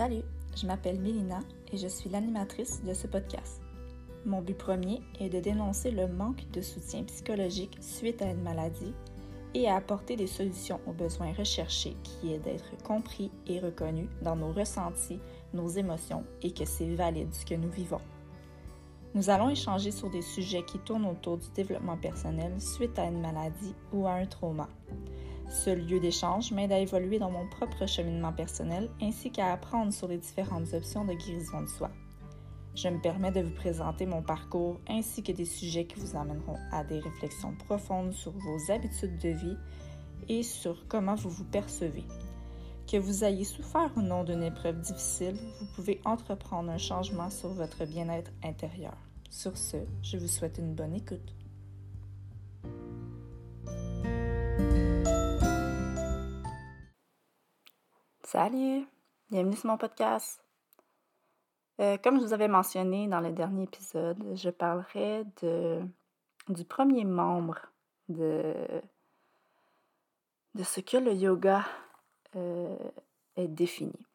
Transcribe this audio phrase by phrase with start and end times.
[0.00, 0.22] Salut,
[0.56, 3.60] je m'appelle Mélina et je suis l'animatrice de ce podcast.
[4.24, 8.94] Mon but premier est de dénoncer le manque de soutien psychologique suite à une maladie
[9.52, 14.36] et à apporter des solutions aux besoins recherchés qui est d'être compris et reconnu dans
[14.36, 15.20] nos ressentis,
[15.52, 18.00] nos émotions et que c'est valide ce que nous vivons.
[19.14, 23.20] Nous allons échanger sur des sujets qui tournent autour du développement personnel suite à une
[23.20, 24.66] maladie ou à un trauma.
[25.50, 30.06] Ce lieu d'échange m'aide à évoluer dans mon propre cheminement personnel ainsi qu'à apprendre sur
[30.06, 31.90] les différentes options de guérison de soi.
[32.76, 36.56] Je me permets de vous présenter mon parcours ainsi que des sujets qui vous amèneront
[36.70, 39.56] à des réflexions profondes sur vos habitudes de vie
[40.28, 42.04] et sur comment vous vous percevez.
[42.86, 47.48] Que vous ayez souffert ou non d'une épreuve difficile, vous pouvez entreprendre un changement sur
[47.48, 48.96] votre bien-être intérieur.
[49.30, 51.34] Sur ce, je vous souhaite une bonne écoute.
[58.32, 58.86] Salut,
[59.28, 60.40] bienvenue sur mon podcast.
[61.80, 65.82] Euh, comme je vous avais mentionné dans le dernier épisode, je parlerai de,
[66.48, 67.58] du premier membre
[68.08, 68.54] de,
[70.54, 71.64] de ce que le yoga
[72.36, 72.78] euh,
[73.34, 74.06] est défini.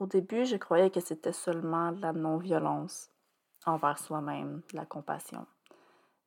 [0.00, 3.10] Au début, je croyais que c'était seulement la non-violence
[3.66, 5.46] envers soi-même, la compassion.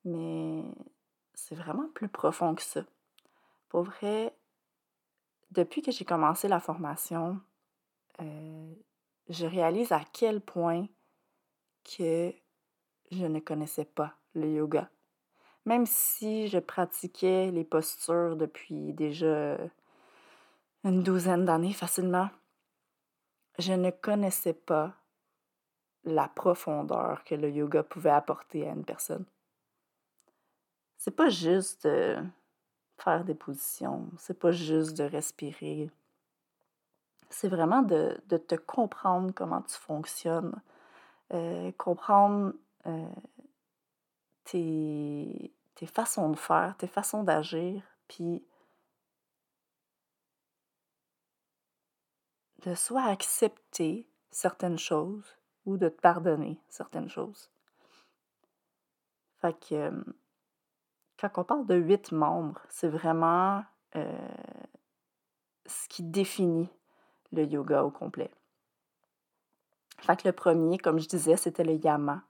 [0.03, 0.63] Mais
[1.33, 2.81] c'est vraiment plus profond que ça.
[3.69, 4.31] Pour vrai,
[5.55, 7.39] depuis que j'ai commencé la formation,
[8.21, 8.75] euh,
[9.29, 10.87] je réalise à quel point
[11.83, 12.33] que
[13.11, 14.89] je ne connaissais pas le yoga.
[15.65, 19.57] Même si je pratiquais les postures depuis déjà
[20.83, 22.29] une douzaine d'années facilement,
[23.57, 24.93] je ne connaissais pas
[26.03, 29.25] la profondeur que le yoga pouvait apporter à une personne.
[30.97, 31.87] C'est pas juste
[32.97, 34.09] faire des positions.
[34.17, 35.89] C'est pas juste de respirer.
[37.29, 40.55] C'est vraiment de, te comprendre comment tu fonctionnes,
[41.33, 42.53] euh, comprendre
[42.85, 43.07] euh,
[44.45, 48.43] tes, tes façons de faire, tes façons d'agir, puis
[52.65, 57.49] de soit accepter certaines choses ou de te pardonner certaines choses.
[59.41, 60.03] Fait que euh,
[61.17, 63.63] quand on parle de huit membres, c'est vraiment
[63.95, 64.27] euh,
[65.65, 66.69] ce qui définit
[67.31, 68.31] le yoga au complet.
[69.99, 72.23] Fait le premier, comme je disais, c'était le yama.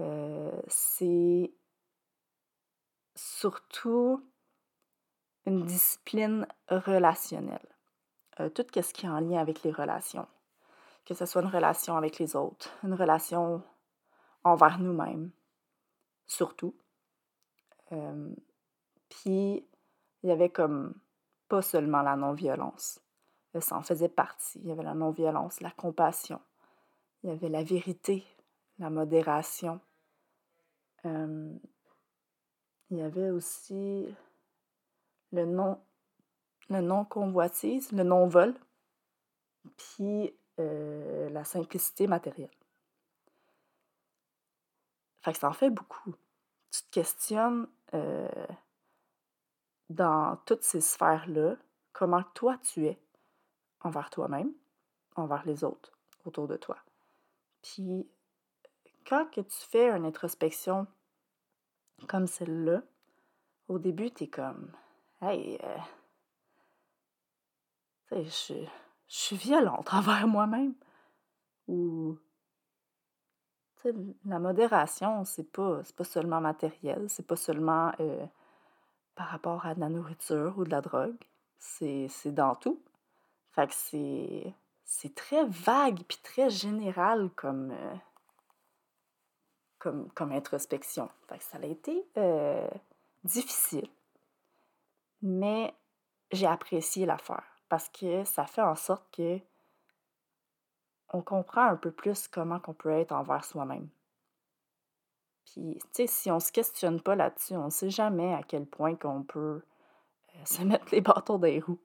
[0.00, 1.52] Euh, c'est
[3.14, 4.28] surtout
[5.46, 7.68] une discipline relationnelle.
[8.40, 10.26] Euh, tout ce qui est en lien avec les relations.
[11.06, 13.62] Que ce soit une relation avec les autres, une relation
[14.42, 15.30] envers nous-mêmes,
[16.26, 16.74] surtout
[19.08, 19.66] puis,
[20.22, 20.94] il y avait comme
[21.48, 23.00] pas seulement la non-violence.
[23.60, 24.58] Ça en faisait partie.
[24.60, 26.40] Il y avait la non-violence, la compassion.
[27.22, 28.24] Il y avait la vérité,
[28.78, 29.80] la modération.
[31.04, 31.60] il
[32.90, 34.06] y avait aussi
[35.32, 35.80] le non
[36.70, 38.54] le non-convoitise, le non-vol,
[39.76, 42.48] puis la simplicité matérielle.
[45.20, 46.14] Fait que ça en fait beaucoup
[46.74, 48.46] tu te questionnes euh,
[49.90, 51.56] dans toutes ces sphères-là,
[51.92, 52.98] comment toi tu es
[53.80, 54.52] envers toi-même,
[55.16, 55.92] envers les autres
[56.24, 56.78] autour de toi.
[57.62, 58.08] Puis,
[59.06, 60.86] quand que tu fais une introspection
[62.08, 62.82] comme celle-là,
[63.68, 64.72] au début, tu es comme,
[65.20, 65.78] hey, euh,
[68.24, 68.66] je, je
[69.08, 70.74] suis violente envers moi-même.
[71.66, 72.18] Ou
[74.24, 78.26] la modération, c'est pas, pas seulement matériel, c'est pas seulement euh,
[79.14, 81.16] par rapport à de la nourriture ou de la drogue.
[81.58, 82.80] C'est dans tout.
[83.70, 84.54] C'est.
[85.14, 87.94] Très vague puis très général comme, euh,
[89.78, 91.08] comme, comme introspection.
[91.28, 92.68] Fait ça a été euh,
[93.22, 93.88] difficile.
[95.22, 95.72] Mais
[96.32, 99.40] j'ai apprécié l'affaire parce que ça fait en sorte que
[101.14, 103.88] on comprend un peu plus comment on peut être envers soi-même.
[105.44, 108.66] Puis, tu sais, si on se questionne pas là-dessus, on ne sait jamais à quel
[108.66, 109.62] point qu'on peut
[110.34, 111.78] euh, se mettre les bâtons des roues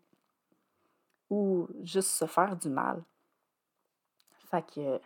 [1.30, 3.04] ou juste se faire du mal.
[4.50, 5.00] Fait que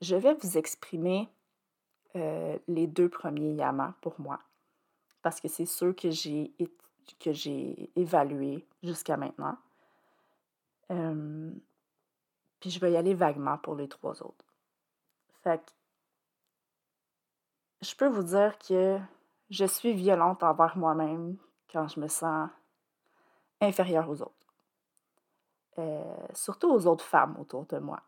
[0.00, 1.28] je vais vous exprimer
[2.16, 4.38] euh, les deux premiers yamas pour moi
[5.20, 6.54] parce que c'est ceux que j'ai
[7.20, 9.58] que j'ai évalués jusqu'à maintenant.
[10.90, 11.50] Euh,
[12.60, 14.44] puis je vais y aller vaguement pour les trois autres.
[15.42, 15.70] Fait que
[17.80, 18.98] je peux vous dire que
[19.50, 21.36] je suis violente envers moi-même
[21.72, 22.50] quand je me sens
[23.60, 24.32] inférieure aux autres.
[25.78, 26.02] euh,
[26.34, 28.02] surtout aux autres femmes autour de moi.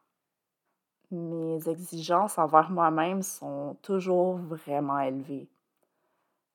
[1.13, 5.49] Mes exigences envers moi-même sont toujours vraiment élevées.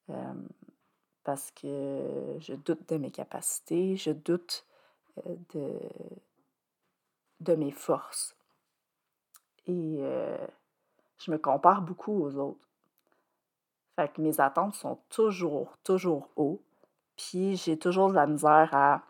[0.10, 0.34] Euh,
[1.24, 4.66] parce que je doute de mes capacités, je doute
[5.26, 5.80] euh, de,
[7.46, 8.36] de mes forces.
[9.68, 10.02] Et
[11.18, 12.68] je me compare beaucoup aux autres.
[13.96, 16.62] Fait que mes attentes sont toujours, toujours haut.
[17.16, 19.02] Puis j'ai toujours de la misère à.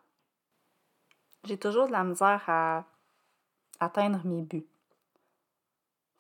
[1.43, 2.85] J'ai toujours de la misère à
[3.79, 4.67] atteindre mes buts.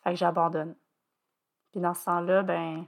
[0.03, 0.75] Fait que j'abandonne.
[1.71, 2.85] Puis dans ce temps-là, ben,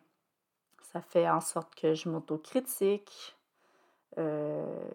[0.81, 3.37] ça fait en sorte que je m'autocritique,
[4.17, 4.89] euh,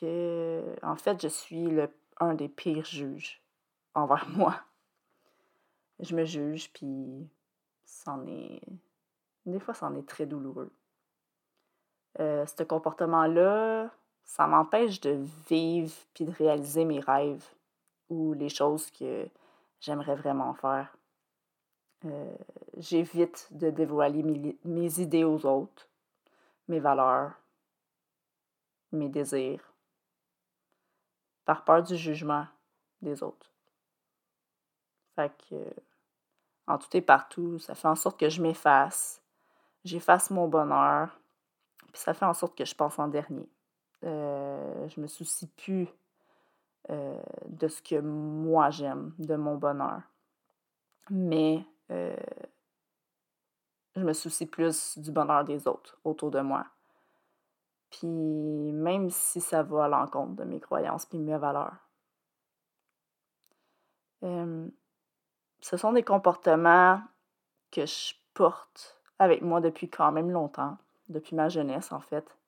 [0.00, 1.90] que, en fait, je suis le,
[2.20, 3.42] un des pires juges
[3.96, 4.54] envers moi.
[5.98, 7.28] Je me juge, puis
[7.84, 8.60] c'en est.
[9.46, 10.70] Des fois, c'en est très douloureux.
[12.18, 13.90] Euh, ce comportement-là,
[14.24, 17.44] ça m'empêche de vivre puis de réaliser mes rêves
[18.08, 19.28] ou les choses que
[19.80, 20.96] j'aimerais vraiment faire.
[22.04, 22.36] Euh,
[22.76, 24.22] j'évite de dévoiler
[24.64, 25.88] mes, idées aux autres,
[26.68, 27.32] mes valeurs,
[28.92, 29.72] mes désirs,
[31.44, 32.46] par peur du jugement
[33.02, 33.50] des autres.
[35.16, 35.56] Fait que,
[36.66, 39.22] en tout et partout, ça fait en sorte que je m'efface,
[39.82, 41.18] j'efface mon bonheur,
[41.92, 43.48] puis ça fait en sorte que je pense en dernier.
[44.04, 45.88] Euh, je me soucie plus
[46.90, 50.02] euh, de ce que moi j'aime, de mon bonheur.
[51.08, 52.14] Mais euh,
[53.96, 56.66] je me soucie plus du bonheur des autres autour de moi.
[57.88, 61.76] Puis même si ça va à l'encontre de mes croyances et mes valeurs.
[65.66, 67.02] Ce sont des comportements
[67.72, 70.78] que je porte avec moi depuis quand même longtemps,
[71.08, 72.38] depuis ma jeunesse en fait.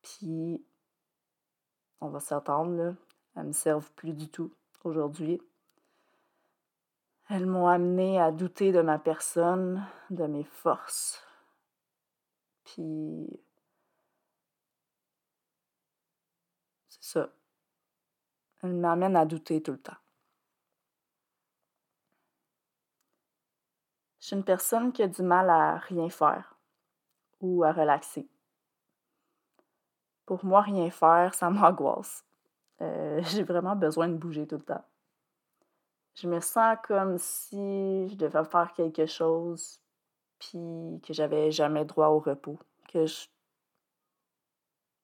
[0.00, 0.64] Puis,
[2.00, 2.94] on va s'attendre, là,
[3.36, 4.54] elles me servent plus du tout
[4.84, 5.42] aujourd'hui.
[7.28, 11.22] Elles m'ont amené à douter de ma personne, de mes forces.
[12.64, 13.28] Puis
[16.88, 17.28] c'est ça.
[18.62, 19.92] Elles m'amènent à douter tout le temps.
[24.30, 26.56] Suis une personne qui a du mal à rien faire
[27.40, 28.28] ou à relaxer.
[30.26, 32.24] Pour moi, rien faire, ça m'angoisse.
[32.80, 34.84] Euh, j'ai vraiment besoin de bouger tout le temps
[36.20, 39.80] je me sens comme si je devais faire quelque chose,
[40.38, 42.58] puis que j'avais jamais droit au repos.
[42.88, 43.26] Que je.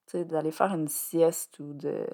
[0.06, 2.06] Sais, d'aller faire une sieste ou de,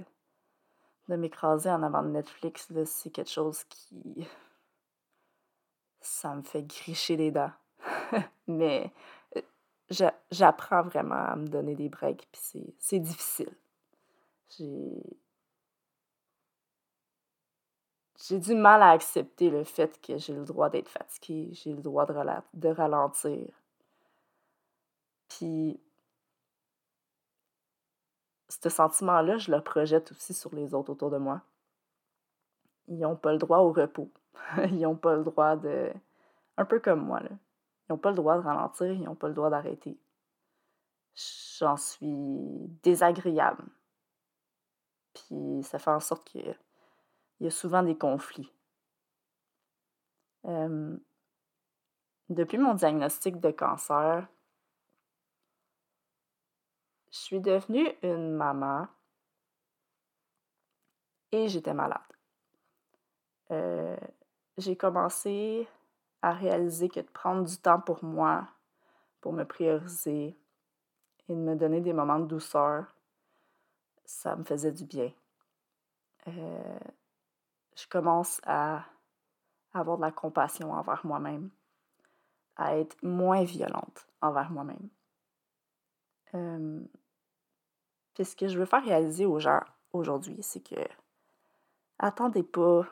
[1.09, 4.26] de m'écraser en avant de Netflix, c'est quelque chose qui.
[6.02, 7.52] Ça me fait gricher les dents.
[8.46, 8.93] Mais
[9.37, 13.54] euh, j'apprends vraiment à me donner des breaks, puis c'est difficile.
[18.19, 21.82] J'ai du mal à accepter le fait que j'ai le droit d'être fatiguée, j'ai le
[21.82, 22.14] droit de,
[22.54, 23.49] de ralentir.
[25.28, 25.81] Puis,
[28.49, 31.40] ce sentiment-là, je le projette aussi sur les autres autour de moi.
[32.88, 34.10] Ils n'ont pas le droit au repos.
[34.69, 35.93] ils n'ont pas le droit de.
[36.56, 37.31] Un peu comme moi, là.
[37.31, 39.99] Ils n'ont pas le droit de ralentir, ils n'ont pas le droit d'arrêter.
[41.58, 43.64] J'en suis désagréable.
[45.14, 48.52] Puis ça fait en sorte que il y a souvent des conflits.
[52.28, 54.26] depuis mon diagnostic de cancer,
[57.11, 58.87] je suis devenue une maman
[61.33, 62.00] et j'étais malade.
[63.50, 63.97] Euh,
[64.59, 65.68] j'ai commencé
[66.21, 68.47] à réaliser que de prendre du temps pour moi,
[69.21, 70.37] pour me prioriser
[71.28, 72.94] et de me donner des moments de douceur,
[74.04, 75.11] ça me faisait du bien.
[76.28, 76.78] Euh,
[77.76, 78.85] je commence à
[79.73, 81.50] avoir de la compassion envers moi-même,
[82.56, 84.88] à être moins violente envers moi-même.
[88.14, 89.61] Puis ce que je veux faire réaliser aux gens
[89.92, 90.80] aujourd'hui, c'est que
[91.99, 92.87] attendez pas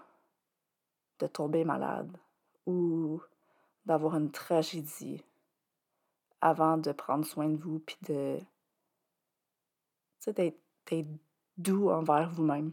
[1.20, 2.16] de tomber malade
[2.66, 3.20] ou
[3.86, 5.22] d'avoir une tragédie
[6.40, 8.38] avant de prendre soin de vous puis de
[10.26, 10.58] d'être
[11.56, 12.72] doux envers vous-même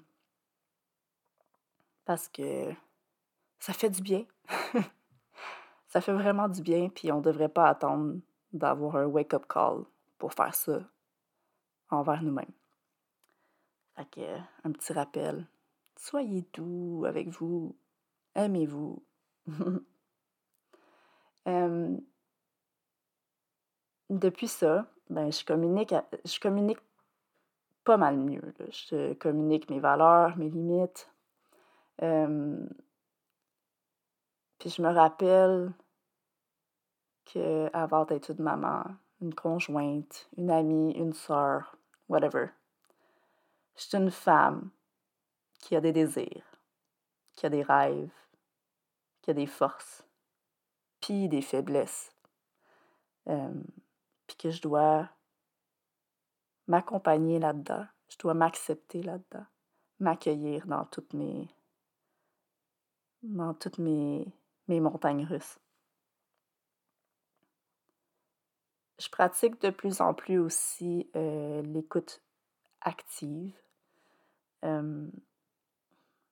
[2.07, 2.73] parce que
[3.59, 4.25] ça fait du bien.
[5.89, 8.19] ça fait vraiment du bien, puis on ne devrait pas attendre
[8.53, 9.83] d'avoir un wake-up call
[10.17, 10.79] pour faire ça
[11.89, 12.53] envers nous-mêmes.
[13.95, 15.47] Fait que, un petit rappel.
[15.97, 17.75] Soyez doux avec vous.
[18.37, 19.03] Aimez-vous.
[24.09, 26.79] depuis ça, ben, je communique, je communique
[27.83, 28.53] pas mal mieux.
[28.69, 31.09] Je communique mes valeurs, mes limites,
[31.97, 32.07] puis
[34.69, 35.73] je me rappelle
[37.25, 38.83] qu'avant d'être une maman,
[39.19, 41.75] une conjointe, une amie, une sœur,
[42.07, 42.49] whatever,
[43.75, 44.69] je suis une femme
[45.59, 46.45] qui a des désirs,
[47.33, 48.11] qui a des rêves,
[49.31, 50.05] a des forces,
[51.01, 52.11] puis des faiblesses.
[53.25, 55.09] puis que je dois
[56.67, 59.45] m'accompagner là-dedans, je dois m'accepter là-dedans,
[59.99, 61.47] m'accueillir dans toutes mes
[63.23, 64.25] dans toutes mes,
[64.67, 65.59] montagnes russes.
[68.99, 72.21] Je pratique de plus en plus aussi euh, l'écoute
[72.81, 73.55] active.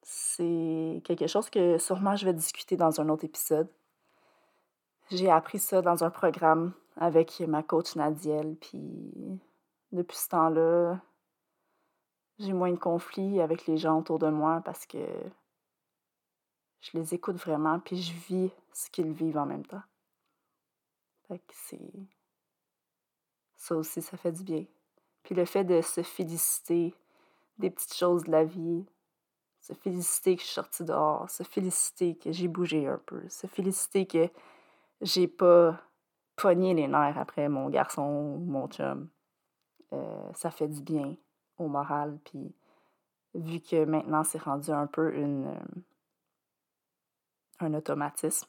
[0.07, 3.67] C'est quelque chose que sûrement je vais discuter dans un autre épisode.
[5.09, 9.41] J'ai appris ça dans un programme avec ma coach Nadiel, puis
[9.91, 11.01] depuis ce temps-là,
[12.37, 15.03] j'ai moins de conflits avec les gens autour de moi parce que
[16.81, 19.83] je les écoute vraiment, puis je vis ce qu'ils vivent en même temps.
[21.27, 21.91] Fait que c'est.
[23.55, 24.65] Ça aussi, ça fait du bien.
[25.23, 26.93] Puis le fait de se féliciter
[27.57, 28.85] des petites choses de la vie,
[29.65, 33.47] se féliciter que je suis sortie dehors, se féliciter que j'ai bougé un peu, se
[33.47, 34.29] féliciter que
[35.01, 35.81] j'ai pas
[36.35, 39.09] pogné les nerfs après mon garçon ou mon chum.
[39.91, 41.15] Euh, ça fait du bien
[41.57, 42.19] au moral.
[42.25, 42.53] Puis
[43.33, 45.81] vu que maintenant c'est rendu un peu une, euh,
[47.59, 48.47] un automatisme,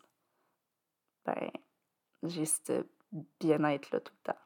[1.25, 1.51] ben
[2.25, 2.87] j'ai ce
[3.41, 4.41] bien-être là tout le temps.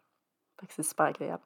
[0.61, 1.43] Fait que c'est super agréable.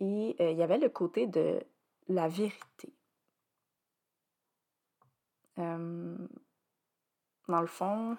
[0.00, 1.64] Et euh, il y avait le côté de
[2.08, 2.92] la vérité.
[5.56, 8.16] dans le fond,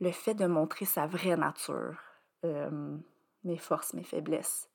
[0.00, 1.98] le fait de montrer sa vraie nature,
[2.42, 4.68] mes forces, mes faiblesses.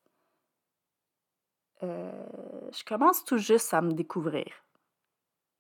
[1.84, 4.52] Euh, je commence tout juste à me découvrir.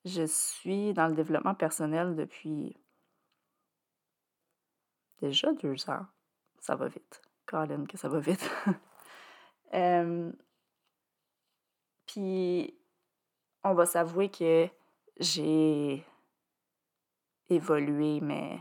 [0.06, 2.76] Je suis dans le développement personnel depuis
[5.22, 6.06] déjà deux ans.
[6.60, 7.22] Ça va vite.
[7.46, 8.50] Colin, que ça va vite.
[12.10, 12.76] Puis,
[13.64, 14.68] on va s'avouer que
[15.20, 16.04] j'ai
[17.50, 18.60] évolué, mais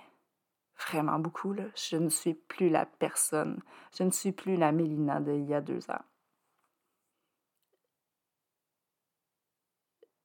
[0.76, 1.54] vraiment beaucoup.
[1.54, 1.64] Là.
[1.74, 3.62] Je ne suis plus la personne.
[3.96, 6.04] Je ne suis plus la Mélina d'il y a deux ans.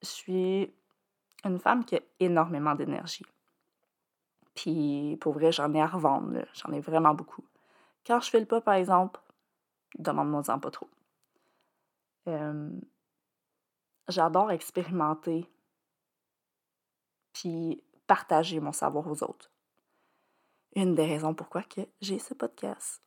[0.02, 0.76] Je suis
[1.46, 3.26] une femme qui a énormément d'énergie.
[4.54, 6.46] Puis pour vrai, j'en ai à revendre.
[6.56, 7.46] J'en ai vraiment beaucoup.
[8.06, 9.22] Quand je fais le pas, par exemple,
[9.98, 10.90] demande-moi-en pas trop.
[14.08, 15.50] J'adore expérimenter
[17.34, 19.54] puis partager mon savoir aux autres
[20.76, 23.02] une des raisons pourquoi que j'ai ce podcast.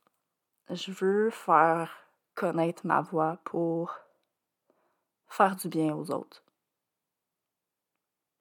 [0.69, 1.91] Je veux faire
[2.35, 3.93] connaître ma voix pour
[5.27, 6.43] faire du bien aux autres.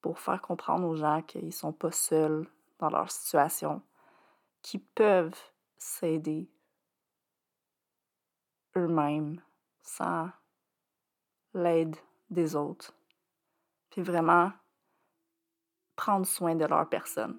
[0.01, 2.49] Pour faire comprendre aux gens qu'ils ne sont pas seuls
[2.79, 3.83] dans leur situation,
[4.63, 5.41] qu'ils peuvent
[5.77, 6.49] s'aider
[8.77, 9.41] eux-mêmes
[9.83, 10.31] sans
[11.55, 11.97] l'aide
[12.31, 12.95] des autres.
[13.91, 14.53] Puis vraiment
[15.95, 17.39] prendre soin de leur personne.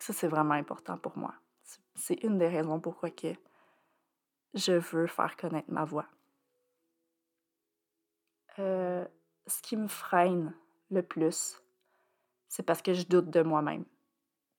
[0.00, 1.34] Ça, c'est vraiment important pour moi.
[1.94, 3.34] C'est une des raisons pourquoi que
[4.54, 6.06] je veux faire connaître ma voix.
[8.58, 9.04] Euh,
[9.46, 10.54] ce qui me freine
[10.90, 11.60] le plus,
[12.48, 13.84] c'est parce que je doute de moi-même.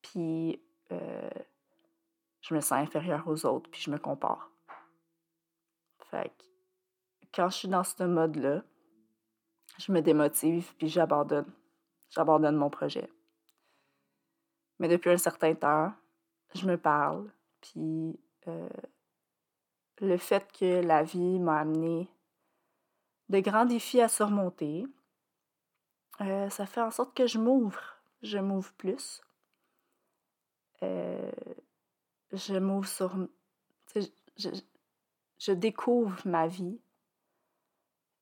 [0.01, 1.29] Puis euh,
[2.41, 4.51] je me sens inférieure aux autres, puis je me compare.
[6.11, 6.43] Fait que
[7.33, 8.63] quand je suis dans ce mode-là,
[9.77, 11.51] je me démotive, puis j'abandonne.
[12.09, 13.09] J'abandonne mon projet.
[14.79, 15.93] Mais depuis un certain temps,
[16.55, 17.29] je me parle.
[17.61, 18.69] Puis euh,
[19.99, 22.09] le fait que la vie m'a amené
[23.29, 24.85] de grands défis à surmonter,
[26.21, 27.97] euh, ça fait en sorte que je m'ouvre.
[28.21, 29.21] Je m'ouvre plus.
[30.83, 31.31] Euh,
[32.31, 33.15] je m'ouvre sur.
[33.95, 34.49] Je,
[35.39, 36.79] je, découvre ma vie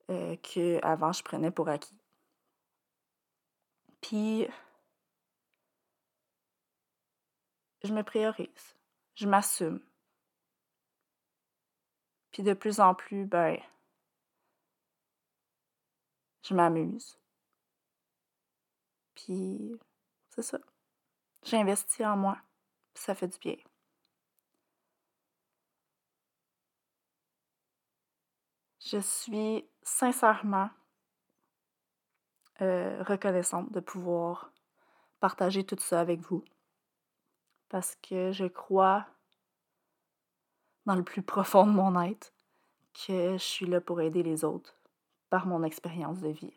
[0.07, 1.99] que avant je prenais pour acquis.
[4.01, 4.47] Puis
[7.83, 8.75] je me priorise,
[9.15, 9.81] je m'assume.
[12.31, 13.57] Puis de plus en plus, ben,
[16.43, 17.17] je m'amuse.
[19.15, 19.79] Puis,
[20.29, 20.59] c'est ça.
[21.43, 22.37] J'investis en moi.
[22.95, 23.55] Ça fait du bien.
[28.79, 30.69] Je suis sincèrement
[32.61, 34.51] euh, reconnaissante de pouvoir
[35.19, 36.43] partager tout ça avec vous
[37.69, 39.05] parce que je crois
[40.85, 42.33] dans le plus profond de mon être
[42.93, 44.77] que je suis là pour aider les autres
[45.29, 46.53] par mon expérience de vie.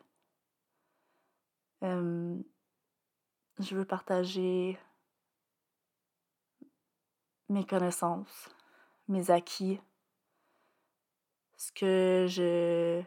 [1.81, 4.77] je veux partager
[7.49, 8.49] mes connaissances,
[9.07, 9.81] mes acquis,
[11.57, 13.03] ce que je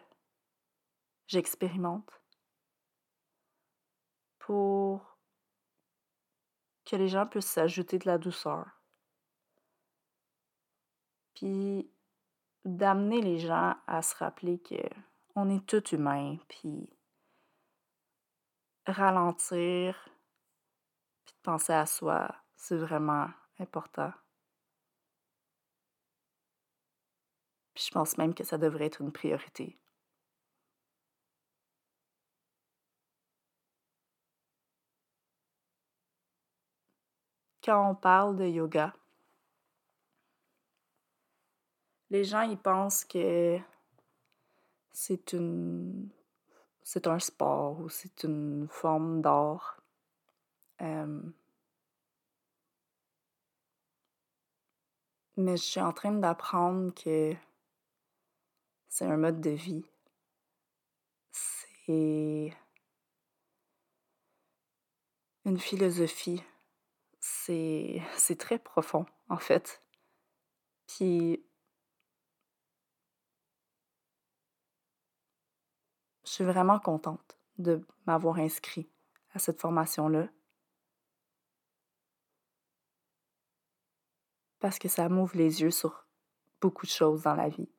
[1.32, 2.20] j'expérimente
[4.38, 5.16] pour
[6.84, 8.66] que les gens puissent s'ajouter de la douceur.
[11.34, 11.90] Puis
[12.66, 14.76] d'amener les gens à se rappeler que
[15.34, 16.90] on est tous humains, puis
[18.86, 20.10] ralentir,
[21.24, 24.12] puis de penser à soi, c'est vraiment important.
[27.72, 29.81] Puis je pense même que ça devrait être une priorité.
[37.64, 38.92] Quand on parle de yoga,
[42.10, 43.58] les gens ils pensent que
[44.92, 46.08] c'est une
[46.82, 49.78] c'est un sport ou c'est une forme d'art.
[55.36, 57.34] mais je suis en train d'apprendre que
[58.88, 59.84] c'est un mode de vie.
[61.30, 62.52] C'est
[65.44, 66.42] une philosophie.
[67.44, 69.82] C'est, très profond, en fait.
[70.86, 71.44] Puis
[76.24, 78.88] je suis vraiment contente de m'avoir inscrit
[79.34, 80.28] à cette formation-là.
[84.60, 86.06] Parce que ça m'ouvre les yeux sur
[86.60, 87.72] beaucoup de choses dans la vie.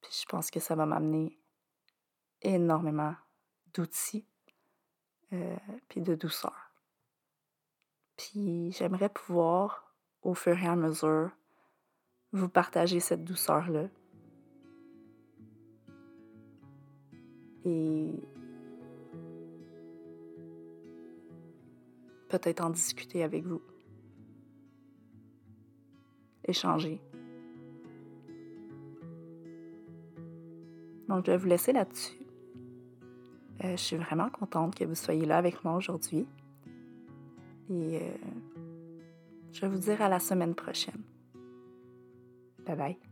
[0.00, 1.38] Puis je pense que ça va m'amener
[2.40, 3.14] énormément
[3.74, 4.26] d'outils,
[5.34, 5.56] euh,
[5.90, 6.71] puis de douceur.
[8.16, 11.30] Puis j'aimerais pouvoir, au fur et à mesure,
[12.32, 13.88] vous partager cette douceur-là.
[17.64, 18.20] Et
[22.28, 23.62] peut-être en discuter avec vous.
[26.44, 27.00] Échanger.
[31.08, 32.16] Donc, je vais vous laisser là-dessus.
[33.64, 36.26] Euh, je suis vraiment contente que vous soyez là avec moi aujourd'hui.
[37.70, 38.00] Et euh,
[39.52, 41.02] je vais vous dire à la semaine prochaine.
[42.66, 43.11] Bye bye.